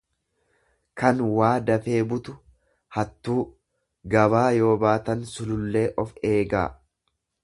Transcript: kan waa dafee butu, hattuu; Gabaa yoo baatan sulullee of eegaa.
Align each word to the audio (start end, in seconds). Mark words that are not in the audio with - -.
kan 1.01 1.19
waa 1.39 1.51
dafee 1.65 1.99
butu, 2.13 2.33
hattuu; 2.97 3.37
Gabaa 4.15 4.45
yoo 4.61 4.71
baatan 4.85 5.25
sulullee 5.35 5.85
of 6.05 6.15
eegaa. 6.31 6.67